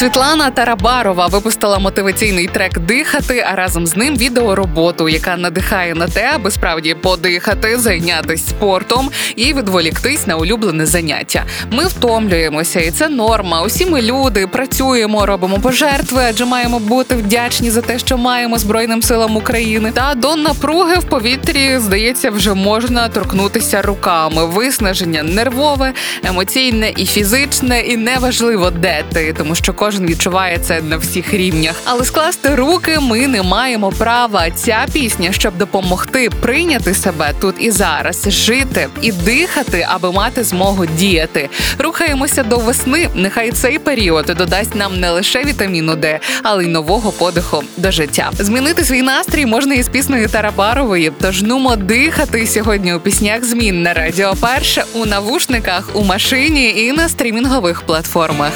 [0.00, 6.30] Світлана Тарабарова випустила мотиваційний трек Дихати, а разом з ним відеороботу, яка надихає на те,
[6.34, 11.44] аби справді подихати, зайнятися спортом і відволіктись на улюблене заняття.
[11.70, 13.62] Ми втомлюємося, і це норма.
[13.62, 19.02] Усі ми люди працюємо, робимо пожертви, адже маємо бути вдячні за те, що маємо збройним
[19.02, 19.92] силам України.
[19.94, 24.46] Та до напруги в повітрі здається, вже можна торкнутися руками.
[24.46, 25.92] Виснаження нервове,
[26.24, 31.74] емоційне і фізичне, і неважливо, де ти, тому що кожен відчуває це на всіх рівнях.
[31.84, 34.50] Але скласти руки ми не маємо права.
[34.50, 40.86] Ця пісня, щоб допомогти прийняти себе тут і зараз, жити і дихати, аби мати змогу
[40.86, 41.48] діяти.
[41.78, 43.08] Рухаємося до весни.
[43.14, 48.30] Нехай цей період додасть нам не лише вітаміну Д, але й нового подиху до життя.
[48.38, 51.12] Змінити свій настрій можна із піснею Тарабарової.
[51.20, 56.92] Тож нумо дихати сьогодні у піснях змін на радіо перше у навушниках, у машині і
[56.92, 58.52] на стрімінгових платформах.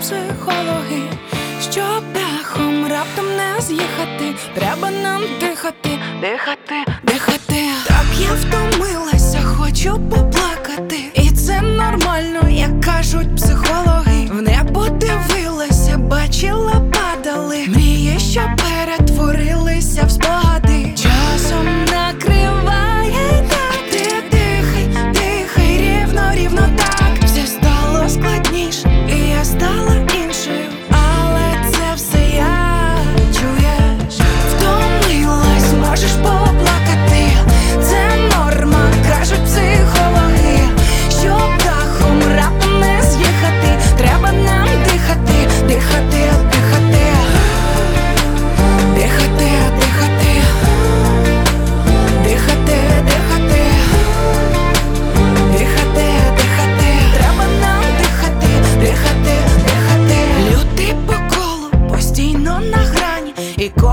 [0.00, 1.02] Психологи.
[1.60, 7.64] Щоб дахом раптом не з'їхати, треба нам дихати, дихати, дихати.
[7.86, 10.53] Так я втомилася, хочу поплакати.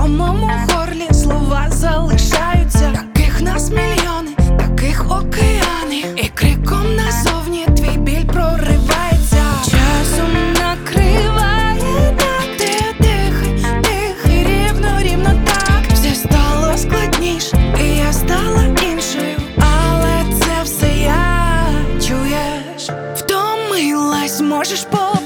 [0.02, 2.92] Комом горлі слова залишаються.
[2.92, 9.44] Таких нас мільйони, таких океани, і криком назовні твій біль проривається.
[9.64, 15.92] Часом накриває так, ти дихай, дихай, рівно, рівно так.
[15.92, 19.36] Все стало складніше, і я стала іншою.
[19.56, 21.66] Але це все я
[22.08, 22.90] чуєш.
[23.16, 25.21] Втомилась, можеш поплакати.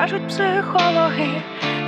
[0.00, 1.28] Кажуть психологи.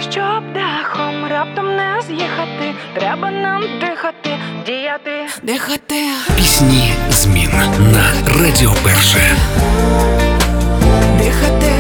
[0.01, 2.75] Щоб дахом раптом не з'їхати.
[2.95, 4.31] Треба нам дихати,
[4.67, 6.05] діяти, дихати.
[6.37, 7.51] Пісні змін
[7.93, 9.37] на Радіо Перше.
[11.19, 11.73] Дихати,